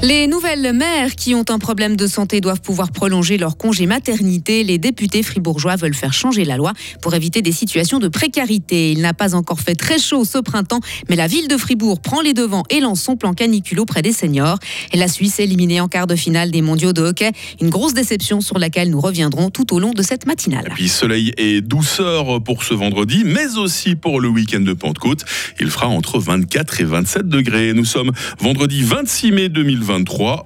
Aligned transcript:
Les 0.00 0.28
nouvelles 0.28 0.72
mères 0.74 1.16
qui 1.16 1.34
ont 1.34 1.44
un 1.48 1.58
problème 1.58 1.96
de 1.96 2.06
santé 2.06 2.40
doivent 2.40 2.60
pouvoir 2.60 2.92
prolonger 2.92 3.36
leur 3.36 3.56
congé 3.56 3.86
maternité. 3.86 4.62
Les 4.62 4.78
députés 4.78 5.24
fribourgeois 5.24 5.74
veulent 5.74 5.92
faire 5.92 6.12
changer 6.12 6.44
la 6.44 6.56
loi 6.56 6.72
pour 7.02 7.14
éviter 7.14 7.42
des 7.42 7.50
situations 7.50 7.98
de 7.98 8.06
précarité. 8.06 8.92
Il 8.92 9.00
n'a 9.00 9.12
pas 9.12 9.34
encore 9.34 9.58
fait 9.58 9.74
très 9.74 9.98
chaud 9.98 10.24
ce 10.24 10.38
printemps, 10.38 10.78
mais 11.08 11.16
la 11.16 11.26
ville 11.26 11.48
de 11.48 11.56
Fribourg 11.56 12.00
prend 12.00 12.20
les 12.20 12.32
devants 12.32 12.62
et 12.70 12.78
lance 12.78 13.00
son 13.00 13.16
plan 13.16 13.34
canicule 13.34 13.80
auprès 13.80 14.02
des 14.02 14.12
seniors. 14.12 14.60
Et 14.92 14.98
la 14.98 15.08
Suisse 15.08 15.40
éliminée 15.40 15.80
en 15.80 15.88
quart 15.88 16.06
de 16.06 16.14
finale 16.14 16.52
des 16.52 16.62
mondiaux 16.62 16.92
de 16.92 17.02
hockey. 17.02 17.32
Une 17.60 17.68
grosse 17.68 17.94
déception 17.94 18.40
sur 18.40 18.60
laquelle 18.60 18.90
nous 18.90 19.00
reviendrons 19.00 19.50
tout 19.50 19.74
au 19.74 19.80
long 19.80 19.90
de 19.90 20.02
cette 20.02 20.26
matinale. 20.26 20.70
puis 20.76 20.88
soleil 20.88 21.32
et 21.38 21.60
douceur 21.60 22.40
pour 22.44 22.62
ce 22.62 22.72
vendredi, 22.72 23.24
mais 23.24 23.56
aussi 23.56 23.96
pour 23.96 24.20
le 24.20 24.28
week-end 24.28 24.60
de 24.60 24.74
Pentecôte. 24.74 25.24
Il 25.58 25.70
fera 25.70 25.88
entre 25.88 26.20
24 26.20 26.82
et 26.82 26.84
27 26.84 27.28
degrés. 27.28 27.72
Nous 27.74 27.84
sommes 27.84 28.12
vendredi 28.38 28.82
26 28.82 29.32
mai 29.32 29.48
2020. 29.48 29.87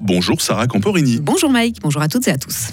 Bonjour 0.01 0.41
Sarah 0.41 0.67
Camporini. 0.67 1.19
Bonjour 1.21 1.51
Mike, 1.51 1.79
bonjour 1.83 2.01
à 2.01 2.09
toutes 2.09 2.29
et 2.29 2.31
à 2.31 2.39
tous 2.39 2.69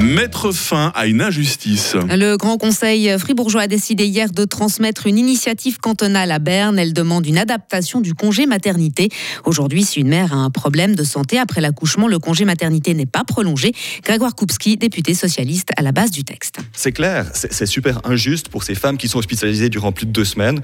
mettre 0.00 0.52
fin 0.52 0.92
à 0.94 1.06
une 1.06 1.20
injustice. 1.20 1.94
Le 2.08 2.36
Grand 2.36 2.56
Conseil 2.56 3.18
fribourgeois 3.18 3.62
a 3.62 3.66
décidé 3.66 4.06
hier 4.06 4.30
de 4.30 4.44
transmettre 4.44 5.06
une 5.06 5.18
initiative 5.18 5.78
cantonale 5.78 6.32
à 6.32 6.38
Berne. 6.38 6.78
Elle 6.78 6.92
demande 6.92 7.26
une 7.26 7.38
adaptation 7.38 8.00
du 8.00 8.14
congé 8.14 8.46
maternité. 8.46 9.08
Aujourd'hui, 9.44 9.84
si 9.84 10.00
une 10.00 10.08
mère 10.08 10.32
a 10.32 10.36
un 10.36 10.50
problème 10.50 10.94
de 10.94 11.04
santé 11.04 11.38
après 11.38 11.60
l'accouchement, 11.60 12.08
le 12.08 12.18
congé 12.18 12.44
maternité 12.44 12.94
n'est 12.94 13.06
pas 13.06 13.24
prolongé. 13.24 13.72
Grégoire 14.02 14.34
Koupski, 14.34 14.76
député 14.76 15.14
socialiste 15.14 15.70
à 15.76 15.82
la 15.82 15.92
base 15.92 16.10
du 16.10 16.24
texte. 16.24 16.56
C'est 16.72 16.92
clair, 16.92 17.26
c'est 17.34 17.66
super 17.66 18.00
injuste 18.04 18.48
pour 18.48 18.62
ces 18.62 18.74
femmes 18.74 18.96
qui 18.96 19.08
sont 19.08 19.18
hospitalisées 19.18 19.68
durant 19.68 19.92
plus 19.92 20.06
de 20.06 20.12
deux 20.12 20.24
semaines, 20.24 20.60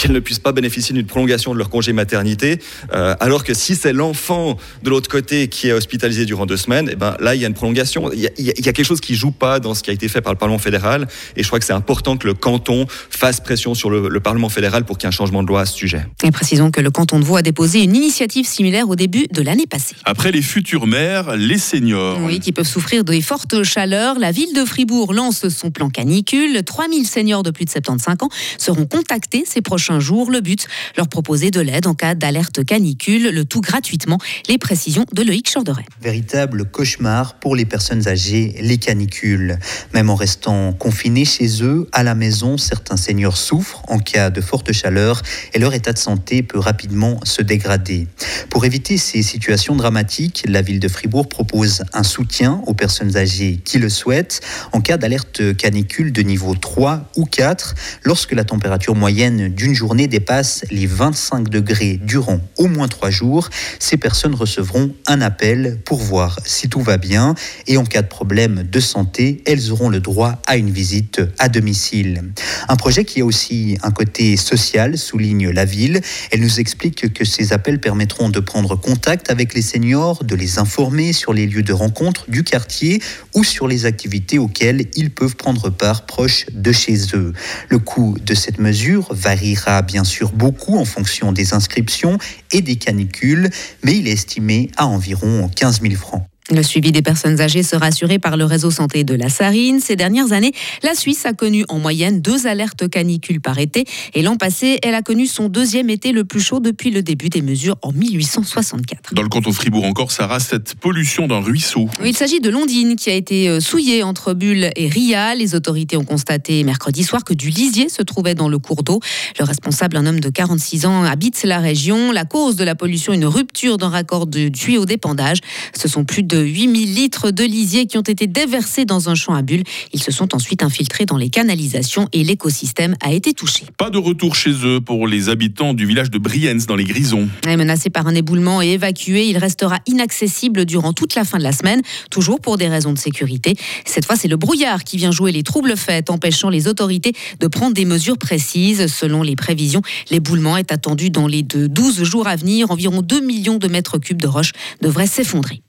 qu'elles 0.00 0.12
ne 0.12 0.20
puissent 0.20 0.38
pas 0.38 0.52
bénéficier 0.52 0.94
d'une 0.94 1.06
prolongation 1.06 1.52
de 1.52 1.58
leur 1.58 1.70
congé 1.70 1.92
maternité, 1.92 2.60
euh, 2.92 3.14
alors 3.20 3.44
que 3.44 3.54
si 3.54 3.74
c'est 3.74 3.92
l'enfant 3.92 4.56
de 4.82 4.90
l'autre 4.90 5.08
côté 5.08 5.48
qui 5.48 5.68
est 5.68 5.72
hospitalisé 5.72 6.24
durant 6.24 6.46
deux 6.46 6.56
semaines, 6.56 6.88
et 6.88 6.92
eh 6.92 6.96
ben 6.96 7.16
là, 7.20 7.34
il 7.34 7.40
y 7.40 7.44
a 7.44 7.48
une 7.48 7.54
prolongation. 7.54 8.12
Il 8.12 8.20
y 8.20 8.26
a, 8.26 8.30
il 8.38 8.64
y 8.64 8.68
a 8.68 8.72
quelque 8.76 8.86
chose 8.86 9.00
qui 9.00 9.14
joue 9.14 9.32
pas 9.32 9.58
dans 9.58 9.74
ce 9.74 9.82
qui 9.82 9.90
a 9.90 9.92
été 9.92 10.06
fait 10.08 10.20
par 10.20 10.32
le 10.32 10.38
Parlement 10.38 10.58
fédéral. 10.58 11.08
Et 11.36 11.42
je 11.42 11.48
crois 11.48 11.58
que 11.58 11.64
c'est 11.64 11.72
important 11.72 12.16
que 12.16 12.26
le 12.26 12.34
canton 12.34 12.86
fasse 12.88 13.40
pression 13.40 13.74
sur 13.74 13.90
le, 13.90 14.20
Parlement 14.26 14.48
fédéral 14.48 14.84
pour 14.84 14.98
qu'il 14.98 15.06
y 15.06 15.06
ait 15.06 15.14
un 15.14 15.16
changement 15.16 15.42
de 15.42 15.48
loi 15.48 15.60
à 15.60 15.66
ce 15.66 15.74
sujet. 15.74 16.04
Et 16.24 16.30
précisons 16.32 16.70
que 16.72 16.80
le 16.80 16.90
canton 16.90 17.20
de 17.20 17.24
Vaud 17.24 17.36
a 17.36 17.42
déposé 17.42 17.82
une 17.82 17.94
initiative 17.94 18.44
similaire 18.44 18.88
au 18.88 18.96
début 18.96 19.26
de 19.30 19.40
l'année 19.40 19.66
passée. 19.66 19.94
Après 20.04 20.32
les 20.32 20.42
futures 20.42 20.86
mères, 20.86 21.36
les 21.36 21.58
seniors. 21.58 22.18
Oui, 22.22 22.40
qui 22.40 22.50
peuvent 22.50 22.66
souffrir 22.66 23.04
de 23.04 23.20
fortes 23.20 23.62
chaleurs. 23.62 24.18
La 24.18 24.32
ville 24.32 24.52
de 24.52 24.64
Fribourg 24.64 25.12
lance 25.12 25.48
son 25.48 25.70
plan 25.70 25.90
canicule. 25.90 26.62
3000 26.64 27.06
seniors 27.06 27.42
de 27.42 27.50
plus 27.50 27.66
de 27.66 27.70
75 27.70 28.16
ans 28.22 28.28
seront 28.58 28.86
contactés 28.86 29.44
ces 29.46 29.62
prochains 29.62 30.00
jours. 30.00 30.30
Le 30.30 30.40
but, 30.40 30.66
leur 30.96 31.08
proposer 31.08 31.50
de 31.50 31.60
l'aide 31.60 31.86
en 31.86 31.94
cas 31.94 32.14
d'alerte 32.14 32.64
canicule, 32.64 33.30
le 33.30 33.44
tout 33.44 33.60
gratuitement. 33.60 34.18
Les 34.48 34.58
précisions 34.58 35.06
de 35.12 35.22
Loïc 35.22 35.52
Chorderet. 35.52 35.84
Véritable 36.02 36.64
cauchemar 36.64 37.34
pour 37.34 37.54
les 37.54 37.64
personnes 37.64 38.08
âgées 38.08 38.54
les 38.66 38.78
canicules. 38.78 39.58
Même 39.94 40.10
en 40.10 40.14
restant 40.14 40.72
confinés 40.72 41.24
chez 41.24 41.62
eux, 41.62 41.88
à 41.92 42.02
la 42.02 42.14
maison, 42.14 42.58
certains 42.58 42.96
seniors 42.96 43.36
souffrent 43.36 43.82
en 43.88 43.98
cas 43.98 44.30
de 44.30 44.40
forte 44.40 44.72
chaleur 44.72 45.22
et 45.54 45.58
leur 45.58 45.72
état 45.72 45.92
de 45.92 45.98
santé 45.98 46.42
peut 46.42 46.58
rapidement 46.58 47.20
se 47.24 47.42
dégrader. 47.42 48.08
Pour 48.50 48.64
éviter 48.64 48.98
ces 48.98 49.22
situations 49.22 49.76
dramatiques, 49.76 50.44
la 50.48 50.62
ville 50.62 50.80
de 50.80 50.88
Fribourg 50.88 51.28
propose 51.28 51.84
un 51.92 52.02
soutien 52.02 52.62
aux 52.66 52.74
personnes 52.74 53.16
âgées 53.16 53.60
qui 53.64 53.78
le 53.78 53.88
souhaitent 53.88 54.40
en 54.72 54.80
cas 54.80 54.96
d'alerte 54.96 55.56
canicule 55.56 56.12
de 56.12 56.22
niveau 56.22 56.54
3 56.54 57.10
ou 57.16 57.24
4 57.24 57.74
lorsque 58.02 58.32
la 58.32 58.44
température 58.44 58.94
moyenne 58.94 59.48
d'une 59.48 59.74
journée 59.74 60.08
dépasse 60.08 60.64
les 60.70 60.86
25 60.86 61.48
degrés 61.48 62.00
durant 62.02 62.40
au 62.56 62.66
moins 62.66 62.88
3 62.88 63.10
jours. 63.10 63.48
Ces 63.78 63.96
personnes 63.96 64.34
recevront 64.34 64.92
un 65.06 65.20
appel 65.20 65.78
pour 65.84 65.98
voir 65.98 66.38
si 66.44 66.68
tout 66.68 66.80
va 66.80 66.96
bien 66.96 67.34
et 67.66 67.76
en 67.76 67.84
cas 67.84 68.02
de 68.02 68.08
problème 68.08 68.45
de 68.48 68.80
santé, 68.80 69.42
elles 69.46 69.72
auront 69.72 69.88
le 69.88 70.00
droit 70.00 70.40
à 70.46 70.56
une 70.56 70.70
visite 70.70 71.20
à 71.38 71.48
domicile. 71.48 72.22
Un 72.68 72.76
projet 72.76 73.04
qui 73.04 73.20
a 73.20 73.24
aussi 73.24 73.78
un 73.82 73.90
côté 73.90 74.36
social, 74.36 74.98
souligne 74.98 75.50
la 75.50 75.64
ville. 75.64 76.00
Elle 76.30 76.40
nous 76.40 76.60
explique 76.60 77.12
que 77.12 77.24
ces 77.24 77.52
appels 77.52 77.80
permettront 77.80 78.28
de 78.28 78.40
prendre 78.40 78.76
contact 78.76 79.30
avec 79.30 79.54
les 79.54 79.62
seniors, 79.62 80.24
de 80.24 80.34
les 80.34 80.58
informer 80.58 81.12
sur 81.12 81.32
les 81.32 81.46
lieux 81.46 81.62
de 81.62 81.72
rencontre 81.72 82.30
du 82.30 82.44
quartier 82.44 83.00
ou 83.34 83.44
sur 83.44 83.68
les 83.68 83.84
activités 83.84 84.38
auxquelles 84.38 84.86
ils 84.94 85.10
peuvent 85.10 85.36
prendre 85.36 85.70
part 85.70 86.06
proche 86.06 86.46
de 86.52 86.72
chez 86.72 86.98
eux. 87.14 87.32
Le 87.68 87.78
coût 87.78 88.16
de 88.24 88.34
cette 88.34 88.58
mesure 88.58 89.06
variera 89.10 89.82
bien 89.82 90.04
sûr 90.04 90.32
beaucoup 90.32 90.76
en 90.78 90.84
fonction 90.84 91.32
des 91.32 91.54
inscriptions 91.54 92.18
et 92.52 92.62
des 92.62 92.76
canicules, 92.76 93.50
mais 93.82 93.96
il 93.96 94.08
est 94.08 94.12
estimé 94.12 94.70
à 94.76 94.86
environ 94.86 95.50
15 95.54 95.80
000 95.82 95.94
francs. 95.94 96.26
Le 96.52 96.62
suivi 96.62 96.92
des 96.92 97.02
personnes 97.02 97.40
âgées 97.40 97.64
sera 97.64 97.86
assuré 97.86 98.20
par 98.20 98.36
le 98.36 98.44
réseau 98.44 98.70
santé 98.70 99.02
de 99.02 99.14
la 99.14 99.28
Sarine. 99.28 99.80
Ces 99.80 99.96
dernières 99.96 100.30
années, 100.30 100.52
la 100.84 100.94
Suisse 100.94 101.26
a 101.26 101.32
connu 101.32 101.64
en 101.68 101.80
moyenne 101.80 102.20
deux 102.20 102.46
alertes 102.46 102.88
canicules 102.88 103.40
par 103.40 103.58
été. 103.58 103.84
Et 104.14 104.22
l'an 104.22 104.36
passé, 104.36 104.78
elle 104.84 104.94
a 104.94 105.02
connu 105.02 105.26
son 105.26 105.48
deuxième 105.48 105.90
été 105.90 106.12
le 106.12 106.24
plus 106.24 106.40
chaud 106.40 106.60
depuis 106.60 106.92
le 106.92 107.02
début 107.02 107.30
des 107.30 107.42
mesures 107.42 107.76
en 107.82 107.90
1864. 107.90 109.12
Dans 109.12 109.22
le 109.22 109.28
canton 109.28 109.50
Fribourg 109.50 109.84
encore, 109.84 110.12
Sarah, 110.12 110.38
cette 110.38 110.76
pollution 110.76 111.26
d'un 111.26 111.40
ruisseau. 111.40 111.88
il 112.04 112.16
s'agit 112.16 112.38
de 112.38 112.48
Londine 112.48 112.94
qui 112.94 113.10
a 113.10 113.14
été 113.14 113.48
euh, 113.48 113.58
souillée 113.58 114.04
entre 114.04 114.32
Bulle 114.32 114.70
et 114.76 114.88
Ria. 114.88 115.34
Les 115.34 115.56
autorités 115.56 115.96
ont 115.96 116.04
constaté 116.04 116.62
mercredi 116.62 117.02
soir 117.02 117.24
que 117.24 117.34
du 117.34 117.50
lisier 117.50 117.88
se 117.88 118.02
trouvait 118.02 118.36
dans 118.36 118.48
le 118.48 118.60
cours 118.60 118.84
d'eau. 118.84 119.00
Le 119.40 119.44
responsable, 119.44 119.96
un 119.96 120.06
homme 120.06 120.20
de 120.20 120.30
46 120.30 120.86
ans, 120.86 121.02
habite 121.02 121.42
la 121.42 121.58
région. 121.58 122.12
La 122.12 122.24
cause 122.24 122.54
de 122.54 122.62
la 122.62 122.76
pollution, 122.76 123.12
une 123.12 123.26
rupture 123.26 123.78
d'un 123.78 123.88
raccord 123.88 124.28
de 124.28 124.48
tuyau 124.48 124.86
d'épandage. 124.86 125.38
Ce 125.74 125.88
sont 125.88 126.04
plus 126.04 126.22
de 126.22 126.35
8000 126.40 126.94
litres 126.94 127.30
de 127.30 127.44
lisier 127.44 127.86
qui 127.86 127.98
ont 127.98 128.02
été 128.02 128.26
déversés 128.26 128.84
dans 128.84 129.08
un 129.08 129.14
champ 129.14 129.34
à 129.34 129.42
bulles. 129.42 129.64
Ils 129.92 130.02
se 130.02 130.12
sont 130.12 130.34
ensuite 130.34 130.62
infiltrés 130.62 131.06
dans 131.06 131.16
les 131.16 131.30
canalisations 131.30 132.08
et 132.12 132.24
l'écosystème 132.24 132.96
a 133.02 133.12
été 133.12 133.32
touché. 133.32 133.64
Pas 133.76 133.90
de 133.90 133.98
retour 133.98 134.34
chez 134.34 134.52
eux 134.64 134.80
pour 134.80 135.06
les 135.06 135.28
habitants 135.28 135.74
du 135.74 135.86
village 135.86 136.10
de 136.10 136.18
Brienz 136.18 136.66
dans 136.66 136.76
les 136.76 136.84
Grisons. 136.84 137.28
Menacé 137.46 137.90
par 137.90 138.06
un 138.06 138.14
éboulement 138.14 138.62
et 138.62 138.72
évacué, 138.72 139.26
il 139.26 139.38
restera 139.38 139.78
inaccessible 139.86 140.64
durant 140.64 140.92
toute 140.92 141.14
la 141.14 141.24
fin 141.24 141.38
de 141.38 141.42
la 141.42 141.52
semaine, 141.52 141.82
toujours 142.10 142.40
pour 142.40 142.58
des 142.58 142.68
raisons 142.68 142.92
de 142.92 142.98
sécurité. 142.98 143.54
Cette 143.84 144.04
fois, 144.04 144.16
c'est 144.16 144.28
le 144.28 144.36
brouillard 144.36 144.84
qui 144.84 144.96
vient 144.96 145.10
jouer 145.10 145.32
les 145.32 145.42
troubles 145.42 145.76
faits, 145.76 146.10
empêchant 146.10 146.50
les 146.50 146.68
autorités 146.68 147.12
de 147.40 147.46
prendre 147.46 147.74
des 147.74 147.84
mesures 147.84 148.18
précises. 148.18 148.86
Selon 148.86 149.22
les 149.22 149.36
prévisions, 149.36 149.82
l'éboulement 150.10 150.56
est 150.56 150.72
attendu 150.72 151.10
dans 151.10 151.26
les 151.26 151.42
12 151.42 152.02
jours 152.04 152.26
à 152.26 152.36
venir. 152.36 152.70
Environ 152.70 153.02
2 153.02 153.20
millions 153.20 153.58
de 153.58 153.68
mètres 153.68 153.98
cubes 153.98 154.20
de 154.20 154.28
roches 154.28 154.52
devraient 154.80 155.06
s'effondrer. 155.06 155.62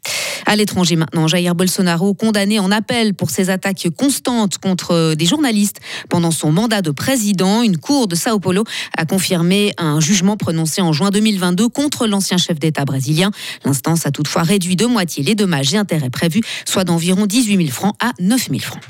L'étranger 0.57 0.95
maintenant, 0.95 1.27
Jair 1.27 1.53
Bolsonaro 1.53 2.15
condamné 2.15 2.57
en 2.57 2.71
appel 2.71 3.13
pour 3.13 3.29
ses 3.29 3.51
attaques 3.51 3.89
constantes 3.95 4.57
contre 4.57 5.13
des 5.13 5.25
journalistes 5.25 5.77
pendant 6.09 6.31
son 6.31 6.51
mandat 6.51 6.81
de 6.81 6.89
président. 6.89 7.61
Une 7.61 7.77
cour 7.77 8.07
de 8.07 8.15
Sao 8.15 8.39
Paulo 8.39 8.63
a 8.97 9.05
confirmé 9.05 9.73
un 9.77 9.99
jugement 9.99 10.35
prononcé 10.35 10.81
en 10.81 10.93
juin 10.93 11.11
2022 11.11 11.69
contre 11.69 12.07
l'ancien 12.07 12.37
chef 12.37 12.57
d'État 12.57 12.85
brésilien. 12.85 13.29
L'instance 13.65 14.07
a 14.07 14.11
toutefois 14.11 14.41
réduit 14.41 14.75
de 14.75 14.87
moitié 14.87 15.23
les 15.23 15.35
dommages 15.35 15.75
et 15.75 15.77
intérêts 15.77 16.09
prévus, 16.09 16.41
soit 16.65 16.85
d'environ 16.85 17.27
18 17.27 17.57
000 17.57 17.69
francs 17.69 17.95
à 18.01 18.13
9 18.19 18.47
000 18.49 18.59
francs. 18.59 18.81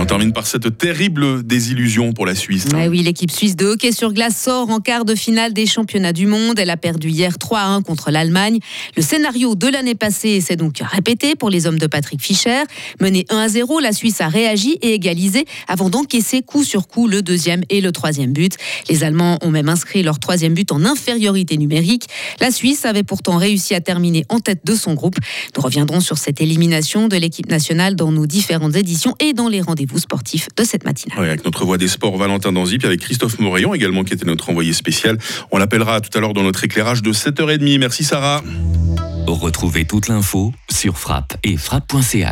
On 0.00 0.06
termine 0.06 0.32
par 0.32 0.46
cette 0.46 0.78
terrible 0.78 1.42
désillusion 1.42 2.14
pour 2.14 2.24
la 2.24 2.34
Suisse. 2.34 2.64
Eh 2.74 2.88
oui, 2.88 3.02
l'équipe 3.02 3.30
suisse 3.30 3.54
de 3.54 3.66
hockey 3.66 3.92
sur 3.92 4.14
glace 4.14 4.34
sort 4.34 4.70
en 4.70 4.80
quart 4.80 5.04
de 5.04 5.14
finale 5.14 5.52
des 5.52 5.66
championnats 5.66 6.14
du 6.14 6.26
monde. 6.26 6.58
Elle 6.58 6.70
a 6.70 6.78
perdu 6.78 7.10
hier 7.10 7.36
3 7.36 7.58
à 7.58 7.66
1 7.66 7.82
contre 7.82 8.10
l'Allemagne. 8.10 8.60
Le 8.96 9.02
scénario 9.02 9.54
de 9.54 9.68
l'année 9.68 9.94
passée 9.94 10.40
s'est 10.40 10.56
donc 10.56 10.78
répété 10.80 11.34
pour 11.34 11.50
les 11.50 11.66
hommes 11.66 11.78
de 11.78 11.86
Patrick 11.86 12.22
Fischer. 12.22 12.62
Mené 12.98 13.26
1 13.28 13.36
à 13.36 13.48
0, 13.50 13.78
la 13.80 13.92
Suisse 13.92 14.22
a 14.22 14.28
réagi 14.28 14.78
et 14.80 14.94
égalisé 14.94 15.44
avant 15.68 15.90
d'encaisser 15.90 16.40
coup 16.40 16.64
sur 16.64 16.88
coup 16.88 17.06
le 17.06 17.20
deuxième 17.20 17.60
et 17.68 17.82
le 17.82 17.92
troisième 17.92 18.32
but. 18.32 18.54
Les 18.88 19.04
Allemands 19.04 19.38
ont 19.42 19.50
même 19.50 19.68
inscrit 19.68 20.02
leur 20.02 20.18
troisième 20.18 20.54
but 20.54 20.72
en 20.72 20.86
infériorité 20.86 21.58
numérique. 21.58 22.06
La 22.40 22.50
Suisse 22.50 22.86
avait 22.86 23.02
pourtant 23.02 23.36
réussi 23.36 23.74
à 23.74 23.82
terminer 23.82 24.24
en 24.30 24.40
tête 24.40 24.64
de 24.64 24.74
son 24.74 24.94
groupe. 24.94 25.16
Nous 25.54 25.62
reviendrons 25.62 26.00
sur 26.00 26.16
cette 26.16 26.40
élimination 26.40 27.08
de 27.08 27.16
l'équipe 27.16 27.50
nationale 27.50 27.96
dans 27.96 28.12
nos 28.12 28.26
différentes 28.26 28.76
éditions 28.76 29.14
et 29.20 29.34
dans 29.34 29.48
les 29.48 29.60
rendez 29.60 29.89
vous 29.90 29.98
sportif 29.98 30.48
de 30.56 30.64
cette 30.64 30.84
matinale. 30.84 31.18
avec 31.18 31.44
notre 31.44 31.64
voix 31.64 31.78
des 31.78 31.88
sports 31.88 32.16
Valentin 32.16 32.52
Danzip, 32.52 32.84
avec 32.84 33.00
Christophe 33.00 33.38
Morayon 33.38 33.74
également 33.74 34.04
qui 34.04 34.14
était 34.14 34.26
notre 34.26 34.50
envoyé 34.50 34.72
spécial. 34.72 35.18
On 35.50 35.58
l'appellera 35.58 36.00
tout 36.00 36.16
à 36.16 36.20
l'heure 36.20 36.34
dans 36.34 36.42
notre 36.42 36.64
éclairage 36.64 37.02
de 37.02 37.12
7h30. 37.12 37.78
Merci 37.78 38.04
Sarah. 38.04 38.42
Retrouvez 39.26 39.84
toute 39.84 40.08
l'info 40.08 40.52
sur 40.70 40.98
frappe 40.98 41.36
et 41.44 41.56
frappe.ch. 41.56 42.26